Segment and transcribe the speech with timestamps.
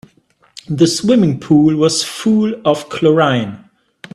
[0.67, 3.65] The swimming pool was full of chlorine.